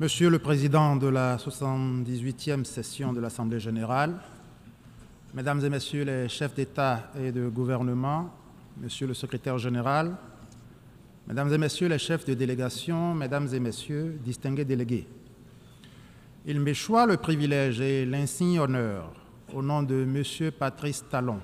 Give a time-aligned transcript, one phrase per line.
[0.00, 4.14] Monsieur le Président de la 78e session de l'Assemblée générale,
[5.34, 8.34] Mesdames et Messieurs les chefs d'État et de gouvernement,
[8.80, 10.16] Monsieur le Secrétaire général,
[11.28, 15.06] Mesdames et Messieurs les chefs de délégation, Mesdames et Messieurs, distingués délégués,
[16.46, 19.12] il m'échoit le privilège et l'insigne honneur,
[19.52, 21.40] au nom de Monsieur Patrice Talon,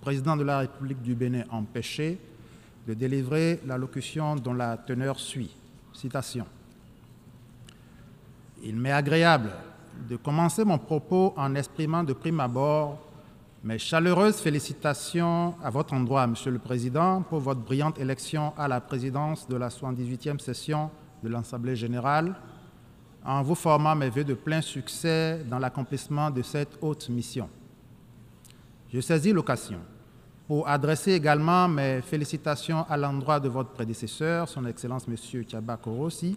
[0.00, 2.18] Président de la République du Bénin empêché,
[2.88, 5.54] de délivrer l'allocution dont la teneur suit.
[5.92, 6.46] Citation.
[8.62, 9.50] Il m'est agréable
[10.08, 12.98] de commencer mon propos en exprimant de prime abord
[13.62, 18.80] mes chaleureuses félicitations à votre endroit, Monsieur le Président, pour votre brillante élection à la
[18.80, 20.90] présidence de la 78e session
[21.22, 22.34] de l'Assemblée générale,
[23.24, 27.50] en vous formant mes voeux de plein succès dans l'accomplissement de cette haute mission.
[28.92, 29.80] Je saisis l'occasion
[30.46, 35.44] pour adresser également mes félicitations à l'endroit de votre prédécesseur, Son Excellence M.
[35.44, 36.36] Tiaba Korossi,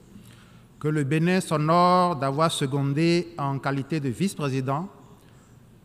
[0.83, 4.89] que le Bénin s'honore d'avoir secondé en qualité de vice-président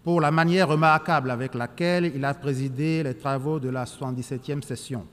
[0.03, 5.07] pour la manière remarquable avec laquelle il a présidé les travaux de la 77e session.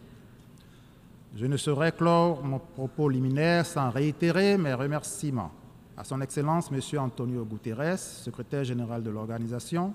[1.35, 5.51] Je ne saurais clore mon propos liminaire sans réitérer mes remerciements
[5.95, 6.99] à son Excellence M.
[6.99, 9.93] Antonio Guterres, secrétaire général de l'organisation,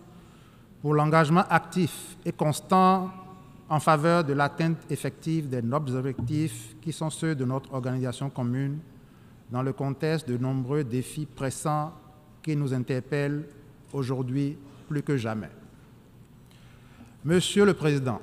[0.81, 3.11] pour l'engagement actif et constant
[3.69, 8.79] en faveur de l'atteinte effective des nobles objectifs qui sont ceux de notre organisation commune
[9.51, 11.93] dans le contexte de nombreux défis pressants
[12.43, 13.45] qui nous interpellent
[13.93, 14.57] aujourd'hui
[14.89, 15.51] plus que jamais.
[17.25, 18.21] Monsieur le Président,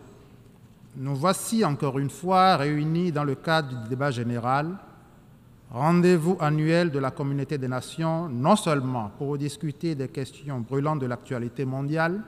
[0.96, 4.76] nous voici encore une fois réunis dans le cadre du débat général,
[5.72, 11.06] rendez-vous annuel de la communauté des nations, non seulement pour discuter des questions brûlantes de
[11.06, 12.22] l'actualité mondiale,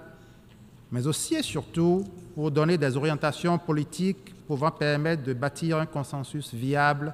[0.91, 2.03] mais aussi et surtout
[2.35, 7.13] pour donner des orientations politiques pouvant permettre de bâtir un consensus viable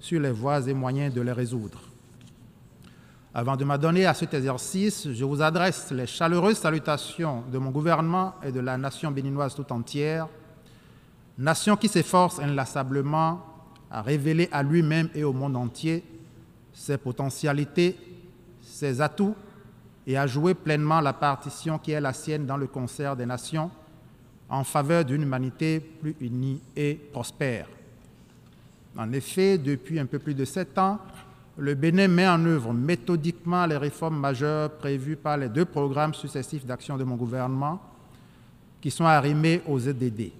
[0.00, 1.80] sur les voies et moyens de les résoudre.
[3.32, 8.34] Avant de m'adonner à cet exercice, je vous adresse les chaleureuses salutations de mon gouvernement
[8.42, 10.26] et de la nation béninoise tout entière,
[11.38, 13.40] nation qui s'efforce inlassablement
[13.88, 16.02] à révéler à lui-même et au monde entier
[16.72, 17.96] ses potentialités,
[18.62, 19.36] ses atouts
[20.06, 23.70] et à jouer pleinement la partition qui est la sienne dans le concert des nations
[24.48, 27.68] en faveur d'une humanité plus unie et prospère.
[28.96, 30.98] En effet, depuis un peu plus de sept ans,
[31.56, 36.64] le Bénin met en œuvre méthodiquement les réformes majeures prévues par les deux programmes successifs
[36.64, 37.80] d'action de mon gouvernement
[38.80, 40.32] qui sont arrimés aux EDD.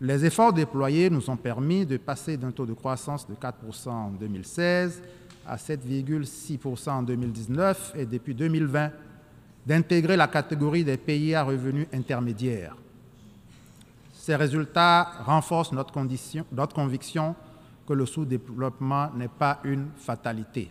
[0.00, 4.10] Les efforts déployés nous ont permis de passer d'un taux de croissance de 4% en
[4.10, 5.02] 2016
[5.46, 8.90] à 7,6% en 2019 et depuis 2020
[9.66, 12.76] d'intégrer la catégorie des pays à revenus intermédiaires.
[14.20, 17.34] Ces résultats renforcent notre, conviction
[17.86, 20.70] que le sous-développement n'est pas une fatalité.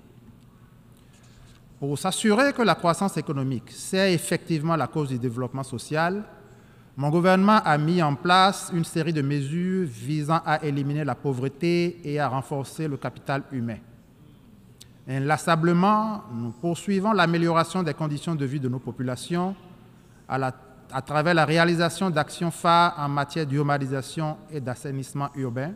[1.79, 6.23] Pour s'assurer que la croissance économique c'est effectivement la cause du développement social,
[6.95, 11.99] mon gouvernement a mis en place une série de mesures visant à éliminer la pauvreté
[12.03, 13.77] et à renforcer le capital humain.
[15.07, 19.55] Inlassablement, nous poursuivons l'amélioration des conditions de vie de nos populations
[20.27, 20.53] à la
[20.91, 25.73] à travers la réalisation d'actions phares en matière d'urbanisation et d'assainissement urbain,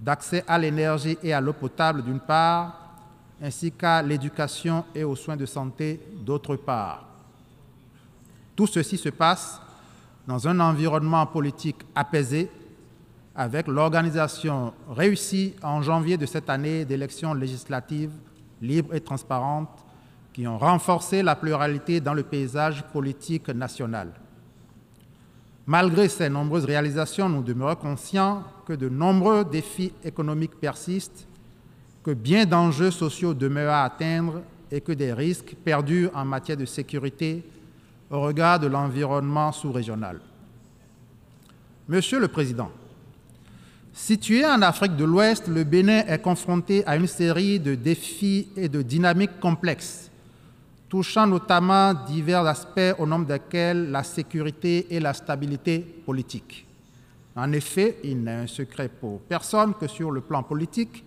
[0.00, 2.94] d'accès à l'énergie et à l'eau potable d'une part,
[3.42, 7.04] ainsi qu'à l'éducation et aux soins de santé d'autre part.
[8.54, 9.60] Tout ceci se passe
[10.26, 12.50] dans un environnement politique apaisé,
[13.34, 18.12] avec l'organisation réussie en janvier de cette année d'élections législatives
[18.62, 19.84] libres et transparentes
[20.36, 24.12] qui ont renforcé la pluralité dans le paysage politique national.
[25.66, 31.26] Malgré ces nombreuses réalisations, nous demeurons conscients que de nombreux défis économiques persistent,
[32.04, 36.66] que bien d'enjeux sociaux demeurent à atteindre et que des risques perdus en matière de
[36.66, 37.42] sécurité
[38.10, 40.20] au regard de l'environnement sous-régional.
[41.88, 42.70] Monsieur le Président,
[43.94, 48.68] situé en Afrique de l'Ouest, le Bénin est confronté à une série de défis et
[48.68, 50.10] de dynamiques complexes
[50.88, 56.66] touchant notamment divers aspects au nombre desquels la sécurité et la stabilité politique.
[57.34, 61.04] En effet, il n'est un secret pour personne que sur le plan politique,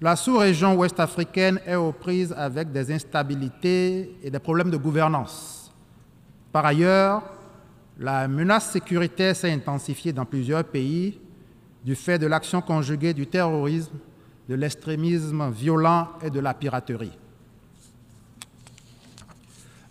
[0.00, 5.72] la sous-région ouest africaine est aux prises avec des instabilités et des problèmes de gouvernance.
[6.50, 7.22] Par ailleurs,
[7.98, 11.20] la menace sécuritaire s'est intensifiée dans plusieurs pays
[11.84, 13.92] du fait de l'action conjuguée du terrorisme,
[14.48, 17.16] de l'extrémisme violent et de la piraterie.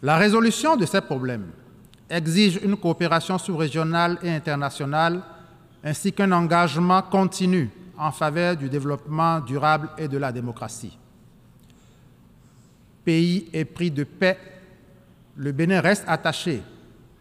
[0.02, 1.48] La résolution de ces problèmes
[2.10, 5.22] exige une coopération sous-régionale et internationale
[5.84, 10.98] ainsi qu'un engagement continu en faveur du développement durable et de la démocratie.
[13.04, 14.38] pays épris de paix,
[15.36, 16.62] le Bénin reste attaché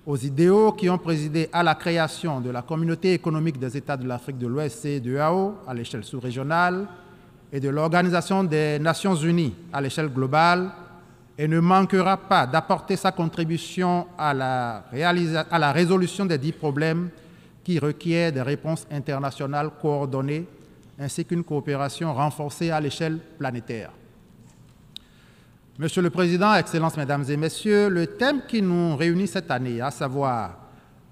[0.07, 4.07] aux idéaux qui ont présidé à la création de la communauté économique des États de
[4.07, 6.87] l'Afrique de l'Ouest, CEDEAO, à l'échelle sous-régionale,
[7.53, 10.71] et de l'Organisation des Nations Unies à l'échelle globale,
[11.41, 14.85] et ne manquera pas d'apporter sa contribution à la,
[15.51, 17.09] à résolution des dix problèmes
[17.65, 20.47] qui requièrent des réponses internationales coordonnées
[20.99, 23.91] ainsi qu'une coopération renforcée à l'échelle planétaire.
[25.79, 29.91] Monsieur le Président, Excellences, Mesdames et Messieurs, le thème qui nous réunit cette année, à
[29.91, 30.59] savoir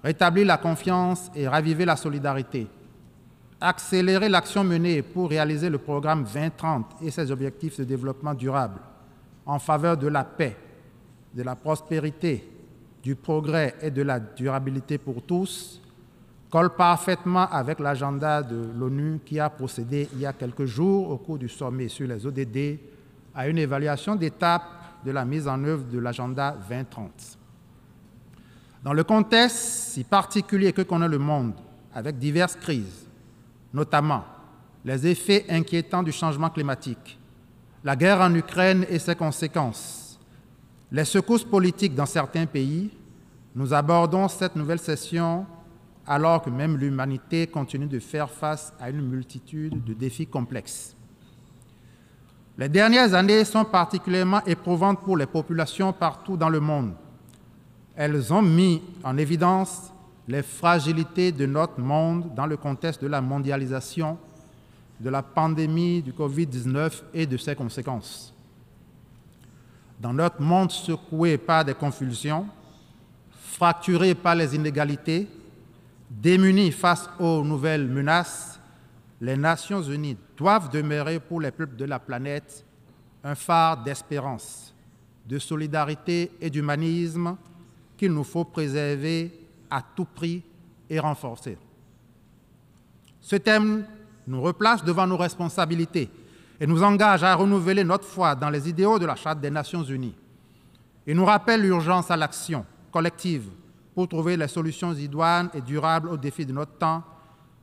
[0.03, 2.67] rétablir la confiance et raviver la solidarité,
[3.59, 8.79] accélérer l'action menée pour réaliser le programme 2030 et ses objectifs de développement durable
[9.49, 10.55] en faveur de la paix,
[11.33, 12.47] de la prospérité,
[13.01, 15.81] du progrès et de la durabilité pour tous,
[16.51, 21.17] colle parfaitement avec l'agenda de l'ONU qui a procédé il y a quelques jours au
[21.17, 22.77] cours du sommet sur les ODD
[23.33, 24.63] à une évaluation d'étape
[25.03, 27.37] de la mise en œuvre de l'agenda 2030.
[28.83, 31.53] Dans le contexte si particulier que connaît le monde,
[31.91, 33.07] avec diverses crises,
[33.73, 34.23] notamment
[34.85, 37.18] les effets inquiétants du changement climatique,
[37.83, 40.19] la guerre en Ukraine et ses conséquences,
[40.91, 42.89] les secousses politiques dans certains pays,
[43.55, 45.45] nous abordons cette nouvelle session
[46.05, 50.95] alors que même l'humanité continue de faire face à une multitude de défis complexes.
[52.57, 56.93] Les dernières années sont particulièrement éprouvantes pour les populations partout dans le monde.
[57.95, 59.93] Elles ont mis en évidence
[60.27, 64.17] les fragilités de notre monde dans le contexte de la mondialisation
[64.99, 68.33] de la pandémie du Covid-19 et de ses conséquences.
[69.99, 72.47] Dans notre monde secoué par des convulsions,
[73.31, 75.27] fracturé par les inégalités,
[76.09, 78.59] démuni face aux nouvelles menaces,
[79.21, 82.65] les Nations Unies doivent demeurer pour les peuples de la planète
[83.23, 84.73] un phare d'espérance,
[85.25, 87.35] de solidarité et d'humanisme
[87.97, 89.31] qu'il nous faut préserver
[89.69, 90.41] à tout prix
[90.89, 91.57] et renforcer.
[93.19, 93.85] Ce thème
[94.29, 96.09] nous replace devant nos responsabilités
[96.59, 99.83] et nous engage à renouveler notre foi dans les idéaux de la Charte des Nations
[99.83, 100.15] Unies.
[101.07, 103.49] Il nous rappelle l'urgence à l'action collective
[103.95, 107.03] pour trouver les solutions idoines et durables aux défis de notre temps,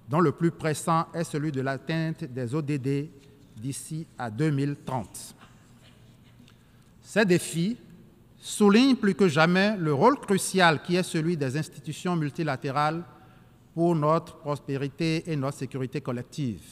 [0.09, 3.09] dont le plus pressant est celui de l'atteinte des ODD
[3.57, 5.35] d'ici à 2030.
[7.03, 7.77] Ces défis
[8.39, 13.05] soulignent plus que jamais le rôle crucial qui est celui des institutions multilatérales
[13.77, 16.63] pour notre prospérité et notre sécurité collective.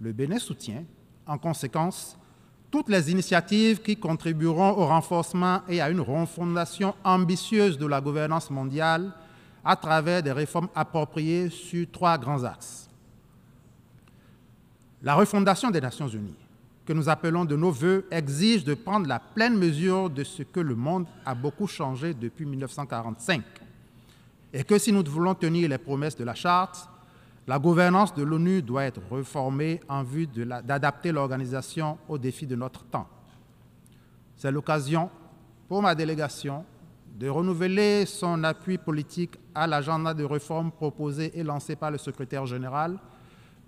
[0.00, 0.84] Le Bénin soutient,
[1.26, 2.16] en conséquence,
[2.70, 8.48] toutes les initiatives qui contribueront au renforcement et à une refondation ambitieuse de la gouvernance
[8.48, 9.12] mondiale
[9.64, 12.88] à travers des réformes appropriées sur trois grands axes.
[15.02, 16.46] La refondation des Nations Unies,
[16.86, 20.60] que nous appelons de nos voeux, exige de prendre la pleine mesure de ce que
[20.60, 23.42] le monde a beaucoup changé depuis 1945
[24.52, 26.88] et que si nous voulons tenir les promesses de la charte,
[27.46, 32.84] la gouvernance de l'ONU doit être réformée en vue d'adapter l'organisation aux défis de notre
[32.84, 33.08] temps.
[34.36, 35.10] C'est l'occasion
[35.68, 36.64] pour ma délégation
[37.18, 42.46] de renouveler son appui politique à l'agenda de réforme proposé et lancé par le secrétaire
[42.46, 42.98] général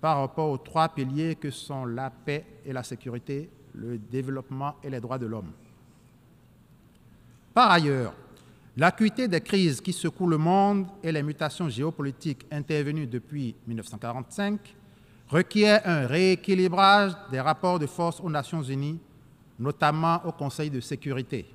[0.01, 4.89] par rapport aux trois piliers que sont la paix et la sécurité, le développement et
[4.89, 5.51] les droits de l'homme.
[7.53, 8.13] Par ailleurs,
[8.77, 14.59] L'acuité des crises qui secouent le monde et les mutations géopolitiques intervenues depuis 1945
[15.29, 18.99] requièrent un rééquilibrage des rapports de force aux Nations Unies,
[19.57, 21.45] notamment au Conseil de sécurité.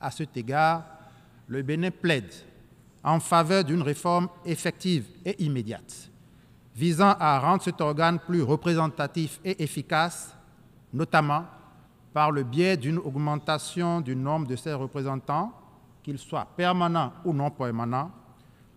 [0.00, 0.84] À cet égard,
[1.48, 2.32] le Bénin plaide
[3.02, 6.08] en faveur d'une réforme effective et immédiate,
[6.76, 10.36] visant à rendre cet organe plus représentatif et efficace,
[10.92, 11.46] notamment
[12.14, 15.52] par le biais d'une augmentation du nombre de ses représentants
[16.02, 18.10] qu'il soit permanent ou non permanent,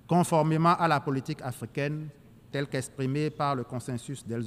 [0.08, 2.10] conformément à la politique africaine
[2.52, 4.46] telle qu'exprimée par le consensus d'El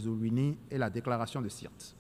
[0.71, 1.95] et la déclaration de Sirte.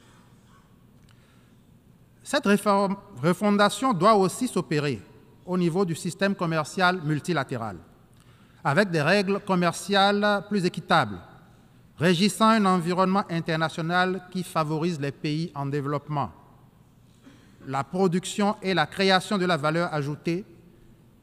[2.22, 5.02] Cette refondation doit aussi s'opérer
[5.44, 7.78] au niveau du système commercial multilatéral,
[8.62, 11.18] avec des règles commerciales plus équitables,
[11.98, 16.30] régissant un environnement international qui favorise les pays en développement,
[17.66, 20.44] la production et la création de la valeur ajoutée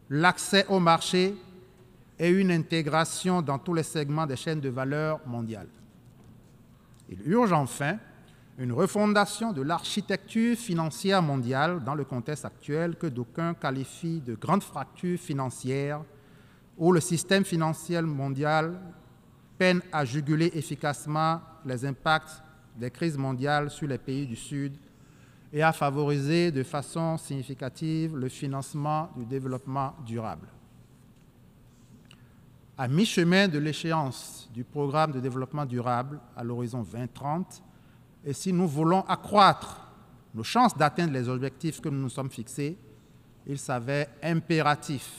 [0.09, 1.35] l'accès au marché
[2.17, 5.67] et une intégration dans tous les segments des chaînes de valeur mondiales.
[7.09, 7.97] Il urge enfin
[8.57, 14.63] une refondation de l'architecture financière mondiale dans le contexte actuel que d'aucuns qualifient de grande
[14.63, 16.01] fracture financière
[16.77, 18.79] où le système financier mondial
[19.57, 22.41] peine à juguler efficacement les impacts
[22.77, 24.75] des crises mondiales sur les pays du Sud
[25.53, 30.47] et à favoriser de façon significative le financement du développement durable.
[32.77, 37.63] À mi-chemin de l'échéance du programme de développement durable à l'horizon 2030,
[38.25, 39.87] et si nous voulons accroître
[40.33, 42.77] nos chances d'atteindre les objectifs que nous nous sommes fixés,
[43.47, 45.09] il s'avère impératif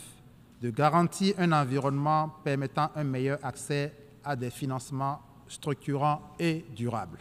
[0.60, 7.20] de garantir un environnement permettant un meilleur accès à des financements structurants et durables.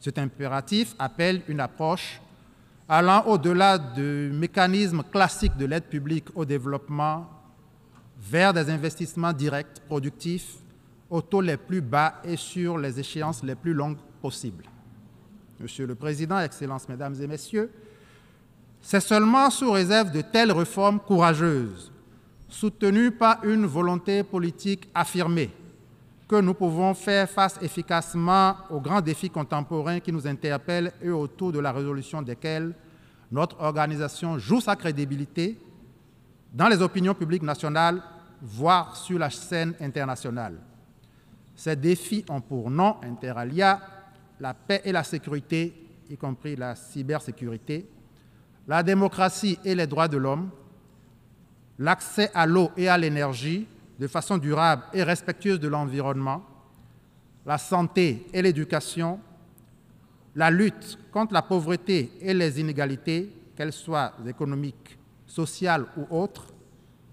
[0.00, 2.20] Cet impératif appelle une approche
[2.88, 7.28] allant au-delà du mécanisme classique de l'aide publique au développement
[8.18, 10.56] vers des investissements directs, productifs,
[11.08, 14.64] aux taux les plus bas et sur les échéances les plus longues possibles.
[15.60, 17.70] Monsieur le Président, Excellences, Mesdames et Messieurs,
[18.80, 21.92] c'est seulement sous réserve de telles réformes courageuses,
[22.48, 25.50] soutenues par une volonté politique affirmée,
[26.30, 31.50] que nous pouvons faire face efficacement aux grands défis contemporains qui nous interpellent et autour
[31.50, 32.72] de la résolution desquels
[33.32, 35.58] notre organisation joue sa crédibilité
[36.54, 38.00] dans les opinions publiques nationales,
[38.40, 40.54] voire sur la scène internationale.
[41.56, 43.80] Ces défis ont pour nom inter alia
[44.38, 45.74] la paix et la sécurité,
[46.08, 47.88] y compris la cybersécurité,
[48.68, 50.50] la démocratie et les droits de l'homme,
[51.76, 53.66] l'accès à l'eau et à l'énergie
[54.00, 56.42] de façon durable et respectueuse de l'environnement,
[57.44, 59.20] la santé et l'éducation,
[60.34, 66.46] la lutte contre la pauvreté et les inégalités, qu'elles soient économiques, sociales ou autres,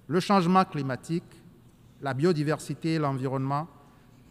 [0.08, 1.26] le changement climatique,
[2.02, 3.68] la biodiversité l'environnement,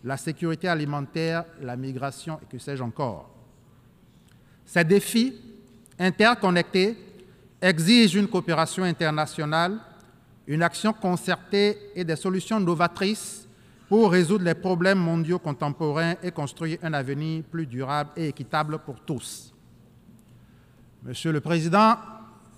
[0.02, 3.28] la sécurité alimentaire, la migration et que sais-je encore.
[4.64, 5.34] Ces défis
[5.98, 6.96] interconnectés
[7.60, 9.78] exigent une coopération internationale,
[10.46, 13.46] une action concertée et des solutions novatrices
[13.88, 19.00] pour résoudre les problèmes mondiaux contemporains et construire un avenir plus durable et équitable pour
[19.00, 19.52] tous.
[21.02, 21.96] Monsieur le Président,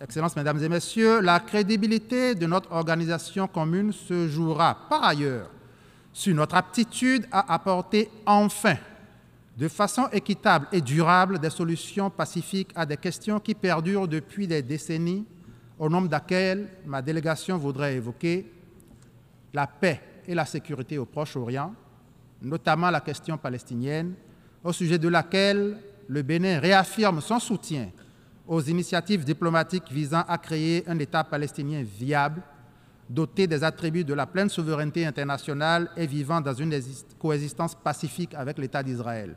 [0.01, 5.51] Excellences, Mesdames et Messieurs, la crédibilité de notre organisation commune se jouera par ailleurs
[6.13, 8.77] sur notre aptitude à apporter enfin,
[9.57, 14.63] de façon équitable et durable, des solutions pacifiques à des questions qui perdurent depuis des
[14.63, 15.27] décennies,
[15.79, 18.51] au nombre desquelles ma délégation voudrait évoquer
[19.55, 21.75] la paix et la sécurité au Proche-Orient,
[22.43, 24.15] notamment la question palestinienne,
[24.63, 27.91] au sujet de laquelle le Bénin réaffirme son soutien
[28.47, 32.43] aux initiatives diplomatiques visant à créer un État palestinien viable,
[33.09, 36.75] doté des attributs de la pleine souveraineté internationale et vivant dans une
[37.19, 39.37] coexistence pacifique avec l'État d'Israël.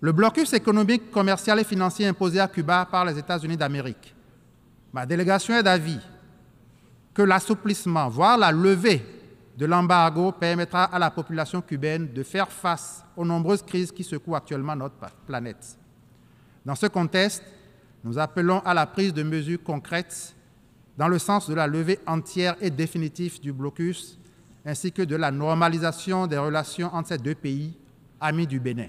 [0.00, 4.14] Le blocus économique, commercial et financier imposé à Cuba par les États-Unis d'Amérique.
[4.92, 6.00] Ma délégation est d'avis
[7.12, 9.04] que l'assouplissement, voire la levée
[9.56, 14.36] de l'embargo permettra à la population cubaine de faire face aux nombreuses crises qui secouent
[14.36, 14.94] actuellement notre
[15.26, 15.76] planète.
[16.64, 17.42] Dans ce contexte,
[18.04, 20.34] nous appelons à la prise de mesures concrètes
[20.96, 24.18] dans le sens de la levée entière et définitive du blocus,
[24.64, 27.76] ainsi que de la normalisation des relations entre ces deux pays,
[28.20, 28.88] amis du Bénin.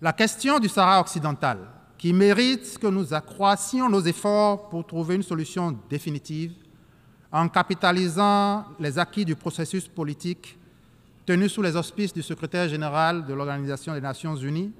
[0.00, 1.58] La question du Sahara occidental,
[1.98, 6.52] qui mérite que nous accroissions nos efforts pour trouver une solution définitive,
[7.30, 10.56] en capitalisant les acquis du processus politique
[11.26, 14.72] tenu sous les auspices du secrétaire général de l'Organisation des Nations Unies,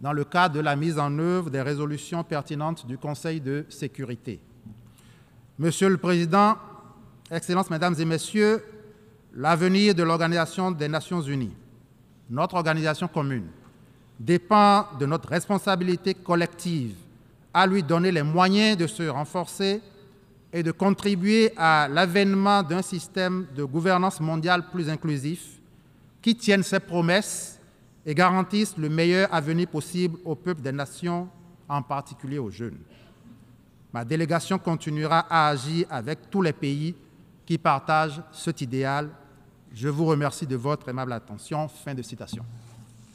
[0.00, 4.40] dans le cadre de la mise en œuvre des résolutions pertinentes du Conseil de sécurité.
[5.58, 6.56] Monsieur le Président,
[7.30, 8.64] Excellences, Mesdames et Messieurs,
[9.34, 11.54] l'avenir de l'Organisation des Nations Unies,
[12.30, 13.48] notre organisation commune,
[14.24, 16.94] dépend de notre responsabilité collective
[17.52, 19.82] à lui donner les moyens de se renforcer
[20.52, 25.58] et de contribuer à l'avènement d'un système de gouvernance mondiale plus inclusif
[26.20, 27.58] qui tienne ses promesses
[28.06, 31.28] et garantissent le meilleur avenir possible aux peuples des nations,
[31.68, 32.78] en particulier aux jeunes.
[33.92, 36.94] Ma délégation continuera à agir avec tous les pays
[37.44, 39.10] qui partagent cet idéal.
[39.74, 41.66] Je vous remercie de votre aimable attention.
[41.68, 42.44] Fin de citation.